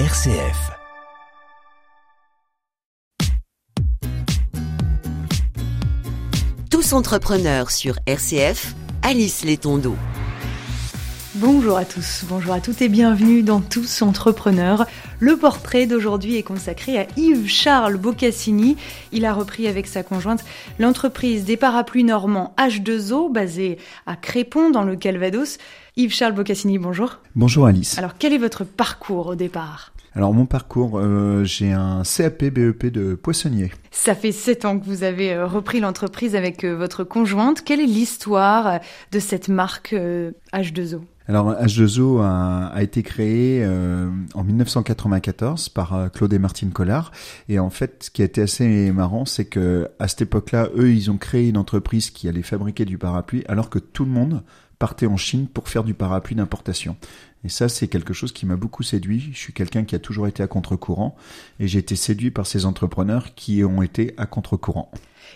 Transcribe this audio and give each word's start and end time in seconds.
RCF. 0.00 0.72
Tous 6.68 6.92
entrepreneurs 6.94 7.70
sur 7.70 8.00
RCF, 8.04 8.74
Alice 9.02 9.44
Létondo. 9.44 9.94
Bonjour 11.36 11.76
à 11.76 11.84
tous, 11.84 12.24
bonjour 12.28 12.54
à 12.54 12.60
toutes 12.60 12.82
et 12.82 12.88
bienvenue 12.88 13.44
dans 13.44 13.60
Tous 13.60 14.02
Entrepreneurs. 14.02 14.86
Le 15.24 15.38
portrait 15.38 15.86
d'aujourd'hui 15.86 16.36
est 16.36 16.42
consacré 16.42 16.98
à 16.98 17.06
Yves 17.16 17.48
Charles 17.48 17.96
Boccassini. 17.96 18.76
Il 19.10 19.24
a 19.24 19.32
repris 19.32 19.66
avec 19.66 19.86
sa 19.86 20.02
conjointe 20.02 20.44
l'entreprise 20.78 21.46
des 21.46 21.56
parapluies 21.56 22.04
normands 22.04 22.54
H2O 22.58 23.32
basée 23.32 23.78
à 24.04 24.16
Crépon 24.16 24.68
dans 24.68 24.82
le 24.82 24.96
Calvados. 24.96 25.56
Yves 25.96 26.12
Charles 26.12 26.34
Boccassini, 26.34 26.76
bonjour. 26.76 27.20
Bonjour 27.36 27.64
Alice. 27.64 27.96
Alors 27.96 28.18
quel 28.18 28.34
est 28.34 28.38
votre 28.38 28.64
parcours 28.64 29.28
au 29.28 29.34
départ? 29.34 29.94
Alors 30.14 30.34
mon 30.34 30.44
parcours, 30.44 30.98
euh, 30.98 31.42
j'ai 31.42 31.72
un 31.72 32.02
CAP 32.02 32.44
BEP 32.44 32.92
de 32.92 33.14
poissonnier. 33.14 33.72
Ça 33.92 34.14
fait 34.14 34.30
sept 34.30 34.66
ans 34.66 34.78
que 34.78 34.84
vous 34.84 35.04
avez 35.04 35.32
euh, 35.32 35.46
repris 35.46 35.80
l'entreprise 35.80 36.36
avec 36.36 36.64
euh, 36.64 36.76
votre 36.76 37.02
conjointe. 37.02 37.62
Quelle 37.62 37.80
est 37.80 37.86
l'histoire 37.86 38.78
de 39.10 39.18
cette 39.18 39.48
marque 39.48 39.94
H2O 40.52 41.00
alors 41.26 41.52
H2O 41.54 42.20
a, 42.20 42.66
a 42.66 42.82
été 42.82 43.02
créé 43.02 43.66
en 44.34 44.44
1994 44.44 45.68
par 45.70 46.10
Claude 46.12 46.32
et 46.32 46.38
Martine 46.38 46.70
Collard 46.70 47.12
et 47.48 47.58
en 47.58 47.70
fait 47.70 48.04
ce 48.04 48.10
qui 48.10 48.22
a 48.22 48.26
été 48.26 48.42
assez 48.42 48.92
marrant 48.92 49.24
c'est 49.24 49.46
que 49.46 49.88
à 49.98 50.08
cette 50.08 50.22
époque-là 50.22 50.68
eux 50.76 50.92
ils 50.92 51.10
ont 51.10 51.16
créé 51.16 51.48
une 51.48 51.56
entreprise 51.56 52.10
qui 52.10 52.28
allait 52.28 52.42
fabriquer 52.42 52.84
du 52.84 52.98
parapluie 52.98 53.44
alors 53.48 53.70
que 53.70 53.78
tout 53.78 54.04
le 54.04 54.10
monde 54.10 54.42
partait 54.78 55.06
en 55.06 55.16
Chine 55.16 55.46
pour 55.46 55.68
faire 55.68 55.84
du 55.84 55.94
parapluie 55.94 56.36
d'importation. 56.36 56.96
Et 57.44 57.48
ça, 57.50 57.68
c'est 57.68 57.88
quelque 57.88 58.14
chose 58.14 58.32
qui 58.32 58.46
m'a 58.46 58.56
beaucoup 58.56 58.82
séduit. 58.82 59.30
Je 59.32 59.38
suis 59.38 59.52
quelqu'un 59.52 59.84
qui 59.84 59.94
a 59.94 59.98
toujours 59.98 60.26
été 60.26 60.42
à 60.42 60.46
contre-courant 60.46 61.14
et 61.60 61.68
j'ai 61.68 61.78
été 61.78 61.94
séduit 61.94 62.30
par 62.30 62.46
ces 62.46 62.64
entrepreneurs 62.64 63.34
qui 63.34 63.62
ont 63.64 63.82
été 63.82 64.14
à 64.16 64.26
contre-courant. 64.26 64.90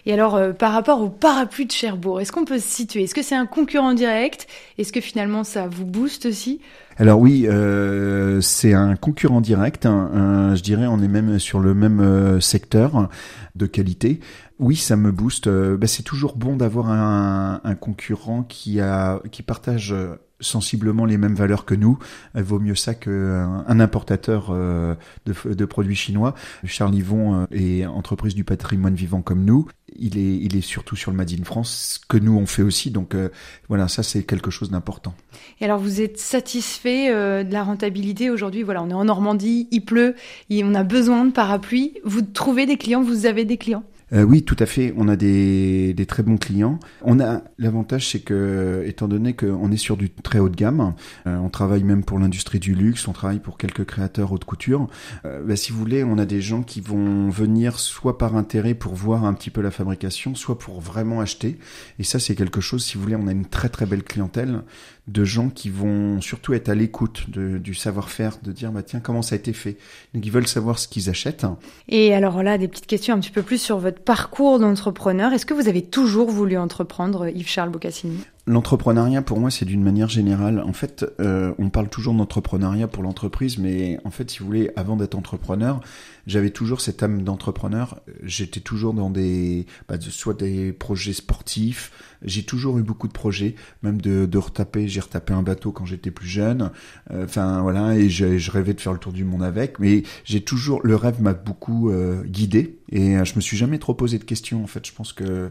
Et 0.07 0.13
alors, 0.13 0.37
euh, 0.37 0.53
par 0.53 0.73
rapport 0.73 1.03
au 1.03 1.09
parapluie 1.11 1.67
de 1.67 1.73
Cherbourg, 1.73 2.21
est-ce 2.21 2.33
qu'on 2.33 2.45
peut 2.45 2.59
se 2.59 2.69
situer? 2.69 3.03
Est-ce 3.03 3.15
que 3.15 3.23
c'est 3.23 3.35
un 3.35 3.47
concurrent 3.47 3.93
direct? 3.93 4.47
Est-ce 4.79 4.93
que 4.93 5.01
finalement 5.01 5.45
ça 5.45 5.67
vous 5.67 5.85
booste 5.85 6.27
aussi? 6.27 6.61
Alors 6.97 7.21
oui, 7.21 7.47
euh, 7.47 8.41
c'est 8.41 8.73
un 8.73 8.97
concurrent 8.97 9.41
direct. 9.41 9.87
Hein. 9.87 10.55
je 10.55 10.63
dirais, 10.63 10.87
on 10.87 11.01
est 11.01 11.09
même 11.09 11.39
sur 11.39 11.61
le 11.61 11.75
même 11.75 12.01
euh, 12.01 12.41
secteur 12.41 13.09
de 13.55 13.67
qualité. 13.67 14.21
Oui, 14.59 14.77
ça 14.77 14.97
me 14.97 15.13
booste. 15.13 15.49
Bah, 15.49 15.87
c'est 15.87 16.03
toujours 16.03 16.37
bon 16.37 16.57
d'avoir 16.57 16.91
un, 16.91 17.61
un, 17.63 17.75
concurrent 17.75 18.43
qui 18.43 18.81
a 18.81 19.21
qui 19.31 19.43
partage 19.43 19.95
sensiblement 20.41 21.05
les 21.05 21.19
mêmes 21.19 21.35
valeurs 21.35 21.65
que 21.65 21.75
nous. 21.75 21.99
Elle 22.35 22.45
vaut 22.45 22.61
mieux 22.61 22.75
ça 22.75 22.95
qu'un 22.95 23.65
un 23.67 23.81
importateur 23.81 24.49
euh, 24.51 24.95
de, 25.27 25.65
produits 25.65 25.97
chinois. 25.97 26.35
Charles 26.65 26.95
Yvon 26.95 27.43
euh, 27.43 27.47
est 27.51 27.87
entreprise 27.87 28.35
du 28.35 28.45
patrimoine 28.45 28.95
vivant 28.95 29.23
comme 29.23 29.45
nous. 29.45 29.67
Il 29.97 30.17
est, 30.19 30.37
il 30.37 30.57
est 30.57 30.61
surtout 30.61 30.97
sur 30.97 31.11
le 31.11 31.17
Made 31.17 31.33
in 31.33 31.45
France, 31.45 32.01
que 32.09 32.17
nous 32.17 32.37
on 32.37 32.47
fait 32.47 32.63
aussi. 32.63 32.91
Donc 32.91 33.15
euh, 33.15 33.31
voilà, 33.69 33.89
ça 33.89 34.03
c'est 34.03 34.23
quelque 34.23 34.51
chose 34.51 34.71
d'important. 34.71 35.15
Et 35.61 35.65
alors 35.65 35.79
vous 35.79 36.01
êtes 36.01 36.19
satisfait 36.19 37.09
de 37.09 37.53
la 37.53 37.65
rentabilité 37.65 38.31
aujourd'hui? 38.31 38.63
Voilà, 38.63 38.83
on 38.83 38.91
est 38.91 38.95
en 38.95 39.05
Normandie, 39.05 39.69
il 39.71 39.85
pleut, 39.85 40.15
et 40.51 40.63
on 40.65 40.75
a 40.75 40.85
besoin 40.85 41.25
de 41.25 41.33
parapluies. 41.33 41.95
Vous 42.05 42.23
trouvez 42.23 42.67
des 42.67 42.77
clients? 42.77 43.03
Vous 43.03 43.27
avez 43.27 43.45
des 43.45 43.57
clients? 43.57 43.85
Euh, 44.13 44.23
oui, 44.23 44.43
tout 44.43 44.57
à 44.59 44.67
fait. 44.67 44.95
On 44.97 45.09
a 45.09 45.17
des, 45.17 45.95
des 45.95 46.07
très 46.07 46.23
bons 46.23 46.37
clients. 46.37 46.79
On 47.03 47.21
a 47.21 47.43
l'avantage, 47.59 48.09
c'est 48.11 48.21
que, 48.21 48.83
étant 48.87 49.09
donné 49.09 49.35
qu'on 49.35 49.71
est 49.71 49.77
sur 49.77 49.97
du 49.97 50.11
très 50.11 50.39
haut 50.39 50.49
de 50.49 50.57
gamme, 50.57 50.95
euh, 51.27 51.37
on 51.39 51.49
travaille 51.49 51.85
même 51.85 52.05
pour 52.05 52.19
l'industrie 52.19 52.59
du 52.59 52.75
luxe, 52.75 53.07
on 53.09 53.13
travaille 53.13 53.41
pour 53.41 53.59
quelques 53.59 53.85
créateurs 53.85 54.33
haute 54.33 54.45
couture. 54.45 54.89
Euh, 55.25 55.43
bah, 55.45 55.57
si 55.57 55.73
vous 55.73 55.79
voulez, 55.79 56.05
on 56.05 56.19
a 56.19 56.27
des 56.27 56.41
gens 56.41 56.63
qui 56.63 56.81
vont 56.81 57.29
venir 57.29 57.79
soit 57.79 58.19
par 58.19 58.37
intérêt 58.37 58.75
pour 58.75 58.95
voir 58.95 59.25
un 59.25 59.35
petit 59.35 59.51
peu 59.51 59.61
la 59.61 59.71
fabrication, 59.71 60.35
soit 60.35 60.59
pour 60.59 60.81
vraiment 60.81 61.21
acheter. 61.21 61.59
Et 61.99 62.05
ça, 62.05 62.19
c'est 62.19 62.35
quelque 62.35 62.61
chose. 62.61 62.85
Si 62.85 62.97
vous 62.97 63.03
voulez, 63.03 63.17
on 63.17 63.27
a 63.27 63.33
une 63.33 63.47
très 63.47 63.69
très 63.69 63.87
belle 63.87 64.03
clientèle 64.03 64.63
de 65.09 65.25
gens 65.25 65.49
qui 65.49 65.71
vont 65.71 66.21
surtout 66.21 66.53
être 66.53 66.69
à 66.69 66.75
l'écoute 66.75 67.31
du 67.31 67.75
savoir-faire, 67.75 68.37
de 68.43 68.53
dire 68.53 68.71
bah 68.71 68.83
tiens 68.83 69.01
comment 69.01 69.23
ça 69.23 69.35
a 69.35 69.39
été 69.39 69.53
fait? 69.55 69.79
Donc 70.15 70.25
ils 70.25 70.31
veulent 70.31 70.47
savoir 70.47 70.79
ce 70.79 70.87
qu'ils 70.87 71.09
achètent. 71.09 71.47
Et 71.89 72.15
alors 72.15 72.43
là, 72.43 72.59
des 72.59 72.69
petites 72.69 72.87
questions 72.87 73.15
un 73.15 73.19
petit 73.19 73.31
peu 73.31 73.43
plus 73.43 73.61
sur 73.61 73.79
votre 73.79 73.98
parcours 74.05 74.59
d'entrepreneur. 74.59 75.33
Est-ce 75.33 75.47
que 75.47 75.55
vous 75.55 75.69
avez 75.69 75.83
toujours 75.83 76.31
voulu 76.31 76.57
entreprendre, 76.57 77.29
Yves-Charles 77.29 77.71
Boccassini? 77.71 78.19
L'entrepreneuriat, 78.49 79.21
pour 79.21 79.41
moi, 79.41 79.51
c'est 79.51 79.67
d'une 79.67 79.83
manière 79.83 80.09
générale. 80.09 80.63
En 80.67 80.73
fait, 80.73 81.05
euh, 81.21 81.53
on 81.59 81.69
parle 81.69 81.91
toujours 81.91 82.15
d'entrepreneuriat 82.15 82.89
pour 82.89 83.03
l'entreprise, 83.03 83.59
mais 83.59 83.99
en 84.07 84.11
fait, 84.11 84.31
si 84.31 84.39
vous 84.39 84.47
voulez, 84.47 84.71
avant 84.75 84.97
d'être 84.97 85.17
entrepreneur, 85.17 85.83
j'avais 86.27 86.49
toujours 86.49 86.81
cette 86.81 87.03
âme 87.03 87.25
d'entrepreneur. 87.25 88.01
J'étais 88.23 88.61
toujours 88.61 88.95
dans 88.95 89.11
des, 89.11 89.67
bah, 89.87 89.97
soit 90.01 90.33
des 90.33 90.73
projets 90.73 91.13
sportifs. 91.13 91.93
J'ai 92.23 92.43
toujours 92.43 92.79
eu 92.79 92.83
beaucoup 92.83 93.07
de 93.07 93.13
projets, 93.13 93.55
même 93.83 94.01
de, 94.01 94.39
retaper. 94.39 94.89
J'ai 94.89 95.01
retapé 95.01 95.35
un 95.35 95.43
bateau 95.43 95.71
quand 95.71 95.85
j'étais 95.85 96.11
plus 96.11 96.29
jeune. 96.29 96.71
Euh, 97.11 97.25
enfin 97.25 97.61
voilà, 97.61 97.97
et 97.97 98.09
je, 98.09 98.39
je, 98.39 98.51
rêvais 98.51 98.73
de 98.73 98.81
faire 98.81 98.95
le 98.95 98.99
tour 98.99 99.13
du 99.13 99.25
monde 99.25 99.43
avec. 99.43 99.79
Mais 99.79 100.05
j'ai 100.25 100.41
toujours, 100.41 100.81
le 100.85 100.97
rêve 100.97 101.21
m'a 101.21 101.35
beaucoup 101.35 101.91
euh, 101.91 102.23
guidé, 102.25 102.79
et 102.91 103.23
je 103.25 103.37
me 103.37 103.41
suis 103.41 103.57
jamais 103.57 103.79
trop 103.79 103.95
posé 103.95 104.19
de 104.19 104.25
questions. 104.25 104.63
En 104.63 104.67
fait, 104.67 104.87
je 104.87 104.93
pense 104.93 105.13
que 105.13 105.51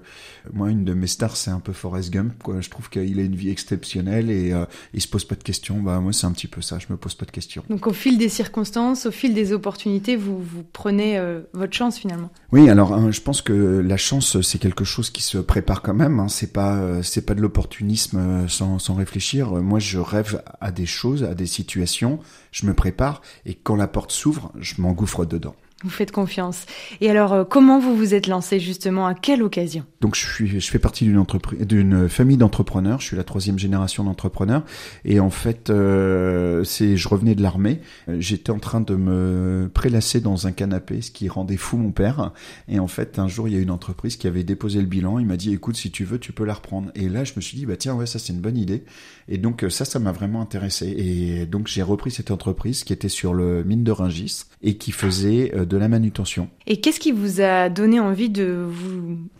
moi, 0.51 0.71
une 0.71 0.83
de 0.83 0.93
mes 0.93 1.07
stars, 1.07 1.37
c'est 1.37 1.51
un 1.51 1.59
peu 1.59 1.73
Forrest 1.73 2.11
Gump. 2.11 2.33
Quoi. 2.43 2.61
Je 2.61 2.69
trouve 2.69 2.86
qu'il 2.89 3.19
a 3.19 3.23
une 3.23 3.35
vie 3.35 3.49
exceptionnelle 3.49 4.29
et 4.29 4.53
euh, 4.53 4.65
il 4.93 5.01
se 5.01 5.07
pose 5.07 5.25
pas 5.25 5.35
de 5.35 5.43
questions. 5.43 5.79
Bah 5.79 5.99
moi 5.99 6.13
c'est 6.13 6.25
un 6.25 6.31
petit 6.31 6.47
peu 6.47 6.61
ça, 6.61 6.79
je 6.79 6.87
me 6.89 6.97
pose 6.97 7.15
pas 7.15 7.25
de 7.25 7.31
questions. 7.31 7.63
Donc 7.69 7.87
au 7.87 7.93
fil 7.93 8.17
des 8.17 8.29
circonstances, 8.29 9.05
au 9.05 9.11
fil 9.11 9.33
des 9.33 9.53
opportunités, 9.53 10.15
vous 10.15 10.41
vous 10.41 10.63
prenez 10.63 11.17
euh, 11.17 11.41
votre 11.53 11.73
chance 11.73 11.97
finalement. 11.97 12.29
Oui, 12.51 12.69
alors 12.69 12.93
hein, 12.93 13.11
je 13.11 13.21
pense 13.21 13.41
que 13.41 13.53
la 13.53 13.97
chance 13.97 14.41
c'est 14.41 14.59
quelque 14.59 14.83
chose 14.83 15.09
qui 15.09 15.21
se 15.21 15.37
prépare 15.37 15.81
quand 15.81 15.93
même. 15.93 16.19
Hein. 16.19 16.27
C'est 16.27 16.53
pas 16.53 16.77
euh, 16.77 17.03
c'est 17.03 17.25
pas 17.25 17.35
de 17.35 17.41
l'opportunisme 17.41 18.17
euh, 18.17 18.47
sans, 18.47 18.79
sans 18.79 18.95
réfléchir. 18.95 19.51
Moi 19.51 19.79
je 19.79 19.99
rêve 19.99 20.41
à 20.61 20.71
des 20.71 20.85
choses, 20.85 21.23
à 21.23 21.33
des 21.33 21.47
situations, 21.47 22.19
je 22.51 22.65
me 22.65 22.73
prépare 22.73 23.21
et 23.45 23.53
quand 23.55 23.75
la 23.75 23.87
porte 23.87 24.11
s'ouvre, 24.11 24.51
je 24.59 24.81
m'engouffre 24.81 25.25
dedans. 25.25 25.55
Vous 25.83 25.91
faites 25.91 26.11
confiance. 26.11 26.65
Et 27.01 27.09
alors, 27.11 27.33
euh, 27.33 27.43
comment 27.43 27.79
vous 27.79 27.95
vous 27.95 28.15
êtes 28.15 28.25
lancé 28.25 28.59
justement 28.59 29.05
À 29.05 29.13
quelle 29.13 29.43
occasion? 29.43 29.85
Donc, 30.01 30.15
je 30.15 30.25
suis, 30.25 30.59
je 30.59 30.71
fais 30.71 30.79
partie 30.79 31.05
d'une 31.05 31.19
entreprise, 31.19 31.59
d'une 31.67 32.09
famille 32.09 32.37
d'entrepreneurs. 32.37 32.99
Je 32.99 33.05
suis 33.05 33.15
la 33.15 33.23
troisième 33.23 33.59
génération 33.59 34.03
d'entrepreneurs. 34.03 34.63
Et 35.05 35.19
en 35.19 35.29
fait, 35.29 35.69
euh, 35.69 36.63
c'est, 36.63 36.97
je 36.97 37.07
revenais 37.07 37.35
de 37.35 37.43
l'armée. 37.43 37.81
J'étais 38.07 38.49
en 38.49 38.57
train 38.57 38.81
de 38.81 38.95
me 38.95 39.69
prélasser 39.71 40.19
dans 40.19 40.47
un 40.47 40.51
canapé, 40.51 41.03
ce 41.03 41.11
qui 41.11 41.29
rendait 41.29 41.57
fou 41.57 41.77
mon 41.77 41.91
père. 41.91 42.31
Et 42.67 42.79
en 42.79 42.87
fait, 42.87 43.19
un 43.19 43.27
jour, 43.27 43.47
il 43.47 43.53
y 43.53 43.57
a 43.57 43.61
une 43.61 43.69
entreprise 43.69 44.17
qui 44.17 44.25
avait 44.25 44.43
déposé 44.43 44.79
le 44.79 44.87
bilan. 44.87 45.19
Il 45.19 45.27
m'a 45.27 45.37
dit, 45.37 45.53
écoute, 45.53 45.77
si 45.77 45.91
tu 45.91 46.05
veux, 46.05 46.17
tu 46.17 46.31
peux 46.31 46.45
la 46.45 46.55
reprendre. 46.55 46.89
Et 46.95 47.07
là, 47.07 47.23
je 47.23 47.33
me 47.35 47.41
suis 47.41 47.55
dit, 47.55 47.67
bah 47.67 47.77
tiens, 47.77 47.93
ouais, 47.93 48.07
ça 48.07 48.17
c'est 48.17 48.33
une 48.33 48.41
bonne 48.41 48.57
idée. 48.57 48.83
Et 49.29 49.37
donc, 49.37 49.63
ça, 49.69 49.85
ça 49.85 49.99
m'a 49.99 50.11
vraiment 50.11 50.41
intéressé. 50.41 50.87
Et 50.87 51.45
donc, 51.45 51.67
j'ai 51.67 51.83
repris 51.83 52.09
cette 52.09 52.31
entreprise 52.31 52.83
qui 52.83 52.93
était 52.93 53.09
sur 53.09 53.35
le 53.35 53.63
mine 53.63 53.83
de 53.83 53.91
Ringis 53.91 54.45
et 54.63 54.77
qui 54.77 54.91
faisait 54.91 55.53
euh, 55.55 55.66
de 55.67 55.77
la 55.77 55.87
manutention. 55.87 56.49
Et 56.65 56.81
qu'est-ce 56.81 56.99
qui 56.99 57.11
vous 57.11 57.41
a 57.41 57.69
donné 57.69 57.99
envie 57.99 58.29
de 58.29 58.65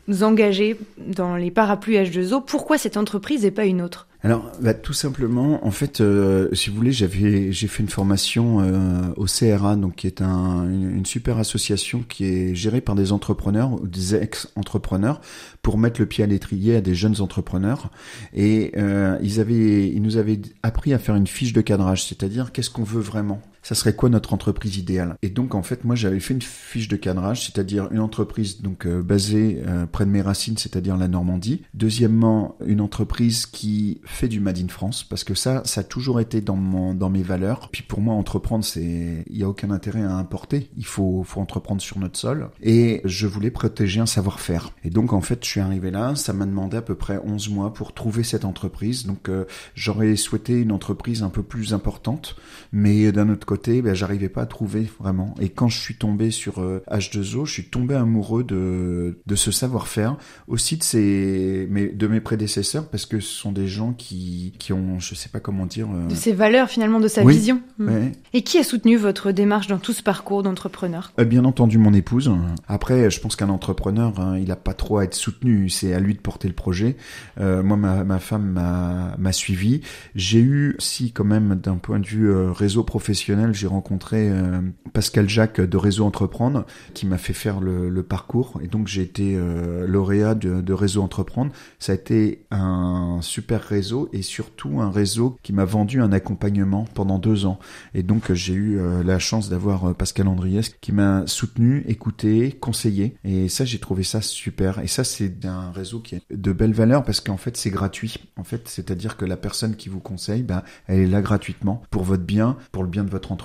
vous 0.07 0.23
engager 0.23 0.77
dans 0.97 1.35
les 1.35 1.51
parapluies 1.51 1.95
H2O 1.95 2.43
Pourquoi 2.45 2.77
cette 2.77 2.97
entreprise 2.97 3.45
et 3.45 3.51
pas 3.51 3.65
une 3.65 3.81
autre? 3.81 4.07
Alors, 4.23 4.51
bah, 4.59 4.73
tout 4.73 4.93
simplement, 4.93 5.65
en 5.65 5.69
fait, 5.69 6.01
euh, 6.01 6.49
si 6.53 6.69
vous 6.69 6.75
voulez, 6.75 6.91
j'avais 6.91 7.51
j'ai 7.51 7.67
fait 7.67 7.83
une 7.83 7.89
formation 7.89 8.61
euh, 8.61 9.13
au 9.15 9.25
CRA, 9.25 9.75
donc 9.75 9.97
qui 9.97 10.07
est 10.07 10.21
un, 10.21 10.67
une, 10.67 11.05
super 11.05 11.37
association 11.37 12.03
qui 12.07 12.25
est 12.25 12.55
gérée 12.55 12.81
par 12.81 12.95
des 12.95 13.11
entrepreneurs 13.11 13.73
ou 13.73 13.87
des 13.87 14.15
ex-entrepreneurs 14.15 15.21
pour 15.61 15.77
mettre 15.77 16.01
le 16.01 16.07
pied 16.07 16.23
à 16.23 16.27
l'étrier 16.27 16.75
à 16.75 16.81
des 16.81 16.95
jeunes 16.95 17.21
entrepreneurs. 17.21 17.91
Et 18.33 18.71
euh, 18.75 19.17
ils 19.21 19.39
avaient, 19.39 19.87
ils 19.87 20.01
nous 20.01 20.17
avaient 20.17 20.41
appris 20.63 20.93
à 20.93 20.99
faire 20.99 21.15
une 21.15 21.27
fiche 21.27 21.53
de 21.53 21.61
cadrage, 21.61 22.03
c'est-à-dire 22.03 22.51
qu'est-ce 22.51 22.71
qu'on 22.71 22.83
veut 22.83 23.01
vraiment 23.01 23.41
ça 23.67 23.75
serait 23.75 23.93
quoi 23.93 24.07
notre 24.07 24.33
entreprise 24.33 24.77
idéale? 24.77 25.17
Et 25.21 25.29
donc 25.29 25.53
en 25.53 25.61
fait 25.61 25.83
moi 25.83 25.93
j'avais 25.93 26.21
fait 26.21 26.33
une 26.33 26.41
fiche 26.41 26.87
de 26.87 26.95
cadrage, 26.95 27.43
c'est-à-dire 27.43 27.89
une 27.91 27.99
entreprise 27.99 28.61
donc 28.61 28.85
euh, 28.85 29.03
basée 29.03 29.61
euh, 29.67 29.85
près 29.85 30.05
de 30.05 30.09
mes 30.09 30.21
racines, 30.21 30.55
c'est-à-dire 30.55 30.95
la 30.95 31.09
Normandie. 31.09 31.63
Deuxièmement, 31.73 32.55
une 32.65 32.79
entreprise 32.79 33.45
qui 33.45 33.99
fait 34.05 34.29
du 34.29 34.39
made 34.39 34.57
in 34.57 34.69
France 34.69 35.03
parce 35.03 35.25
que 35.25 35.33
ça 35.33 35.63
ça 35.65 35.81
a 35.81 35.83
toujours 35.83 36.21
été 36.21 36.39
dans 36.39 36.55
mon 36.55 36.93
dans 36.93 37.09
mes 37.09 37.23
valeurs. 37.23 37.67
Puis 37.69 37.83
pour 37.83 37.99
moi 37.99 38.13
entreprendre 38.13 38.63
c'est 38.63 39.25
il 39.29 39.37
y 39.37 39.43
a 39.43 39.49
aucun 39.49 39.69
intérêt 39.71 40.01
à 40.01 40.13
importer, 40.13 40.69
il 40.77 40.85
faut 40.85 41.23
faut 41.25 41.41
entreprendre 41.41 41.81
sur 41.81 41.99
notre 41.99 42.17
sol 42.17 42.49
et 42.63 43.01
je 43.03 43.27
voulais 43.27 43.51
protéger 43.51 43.99
un 43.99 44.05
savoir-faire. 44.05 44.71
Et 44.85 44.89
donc 44.89 45.11
en 45.11 45.19
fait 45.19 45.43
je 45.43 45.49
suis 45.49 45.59
arrivé 45.59 45.91
là, 45.91 46.15
ça 46.15 46.31
m'a 46.31 46.45
demandé 46.45 46.77
à 46.77 46.81
peu 46.81 46.95
près 46.95 47.19
11 47.21 47.49
mois 47.49 47.73
pour 47.73 47.93
trouver 47.93 48.23
cette 48.23 48.45
entreprise. 48.45 49.05
Donc 49.05 49.27
euh, 49.27 49.43
j'aurais 49.75 50.15
souhaité 50.15 50.53
une 50.53 50.71
entreprise 50.71 51.21
un 51.21 51.29
peu 51.29 51.43
plus 51.43 51.73
importante, 51.73 52.37
mais 52.71 53.11
d'un 53.11 53.27
autre 53.27 53.45
côté 53.45 53.56
côté, 53.57 53.81
ben, 53.81 53.93
j'arrivais 53.93 54.29
pas 54.29 54.41
à 54.41 54.45
trouver 54.45 54.87
vraiment. 54.99 55.33
Et 55.39 55.49
quand 55.49 55.67
je 55.67 55.79
suis 55.79 55.95
tombé 55.95 56.31
sur 56.31 56.61
H2O, 56.91 57.45
je 57.45 57.51
suis 57.51 57.65
tombé 57.65 57.95
amoureux 57.95 58.43
de, 58.43 59.17
de 59.25 59.35
ce 59.35 59.51
savoir-faire, 59.51 60.17
aussi 60.47 60.77
de, 60.77 60.83
ces, 60.83 61.67
mais, 61.69 61.87
de 61.87 62.07
mes 62.07 62.19
prédécesseurs, 62.21 62.87
parce 62.87 63.05
que 63.05 63.19
ce 63.19 63.33
sont 63.33 63.51
des 63.51 63.67
gens 63.67 63.93
qui, 63.93 64.53
qui 64.59 64.73
ont, 64.73 64.99
je 64.99 65.15
sais 65.15 65.29
pas 65.29 65.39
comment 65.39 65.65
dire... 65.65 65.87
De 66.09 66.15
ses 66.15 66.33
valeurs 66.33 66.69
finalement, 66.69 66.99
de 66.99 67.07
sa 67.07 67.23
Oui. 67.23 67.33
vision. 67.35 67.61
Mm. 67.79 67.87
ouais. 67.87 68.11
Et 68.33 68.41
qui 68.43 68.57
a 68.59 68.63
soutenu 68.63 68.95
votre 68.97 69.31
démarche 69.31 69.67
dans 69.67 69.79
tout 69.79 69.93
ce 69.93 70.03
parcours 70.03 70.43
d'entrepreneur? 70.43 71.11
Euh, 71.19 71.25
Bien 71.25 71.45
entendu, 71.45 71.77
mon 71.77 71.93
épouse. 71.93 72.31
Après, 72.67 73.09
je 73.09 73.19
pense 73.19 73.35
qu'un 73.35 73.49
entrepreneur, 73.49 74.19
hein, 74.19 74.37
il 74.37 74.51
a 74.51 74.55
pas 74.55 74.73
trop 74.73 74.99
à 74.99 75.03
être 75.03 75.15
soutenu. 75.15 75.69
C'est 75.69 75.93
à 75.93 75.99
lui 75.99 76.13
de 76.13 76.19
porter 76.19 76.47
le 76.47 76.53
projet. 76.53 76.95
Euh, 77.39 77.63
moi, 77.63 77.77
ma, 77.77 78.03
ma 78.03 78.19
femme 78.19 79.15
m'a 79.17 79.31
suivi. 79.31 79.81
J'ai 80.15 80.39
eu, 80.39 80.75
si 80.79 81.11
quand 81.11 81.23
même, 81.25 81.55
d'un 81.55 81.75
point 81.77 81.99
de 81.99 82.05
vue 82.05 82.29
euh, 82.29 82.51
réseau 82.51 82.83
professionnel, 82.83 83.46
j'ai 83.53 83.67
rencontré 83.67 84.29
euh, 84.29 84.61
Pascal 84.93 85.29
Jacques 85.29 85.61
de 85.61 85.77
Réseau 85.77 86.05
Entreprendre, 86.05 86.65
qui 86.93 87.05
m'a 87.05 87.17
fait 87.17 87.33
faire 87.33 87.59
le, 87.59 88.03
parcours. 88.03 88.59
Et 88.63 88.67
donc, 88.67 88.87
j'ai 88.87 89.01
été 89.01 89.35
euh, 89.35 89.85
lauréat 89.87 90.35
de, 90.35 90.73
Réseau 90.73 91.01
Entreprendre. 91.01 91.51
Ça 91.79 91.91
a 91.93 91.95
été 91.95 92.45
un 92.51 93.19
super 93.21 93.61
réseau 93.61 94.09
et 94.13 94.21
surtout 94.21 94.79
un 94.81 94.91
réseau 94.91 95.37
qui 95.43 95.51
m'a 95.51 95.65
vendu 95.65 96.01
un 96.01 96.11
accompagnement 96.11 96.85
pendant 96.93 97.19
deux 97.19 97.45
ans. 97.45 97.59
Et 97.93 98.03
donc, 98.03 98.31
j'ai 98.33 98.53
eu 98.53 98.79
euh, 98.79 99.03
la 99.03 99.19
chance 99.19 99.49
d'avoir 99.49 99.95
Pascal 99.95 100.27
Andriès 100.27 100.69
qui 100.81 100.91
m'a 100.91 101.25
soutenu, 101.25 101.83
écouté, 101.87 102.51
conseillé. 102.51 103.15
Et 103.23 103.49
ça, 103.49 103.65
j'ai 103.65 103.79
trouvé 103.79 104.03
ça 104.03 104.21
super. 104.21 104.79
Et 104.79 104.87
ça, 104.87 105.03
c'est 105.03 105.45
un 105.45 105.71
réseau 105.71 105.99
qui 105.99 106.15
a 106.15 106.19
de 106.29 106.51
belles 106.51 106.73
valeurs 106.73 107.03
parce 107.03 107.21
qu'en 107.21 107.37
fait, 107.37 107.57
c'est 107.57 107.69
gratuit. 107.69 108.15
En 108.37 108.43
fait, 108.43 108.67
c'est-à-dire 108.67 109.17
que 109.17 109.25
la 109.25 109.37
personne 109.37 109.75
qui 109.75 109.89
vous 109.89 109.99
conseille, 109.99 110.43
ben, 110.43 110.63
elle 110.87 110.99
est 110.99 111.07
là 111.07 111.21
gratuitement 111.21 111.81
pour 111.89 112.03
votre 112.03 112.23
bien, 112.23 112.57
pour 112.71 112.83
le 112.83 112.89
bien 112.89 113.03
de 113.03 113.09
votre 113.09 113.31
entreprise. 113.31 113.36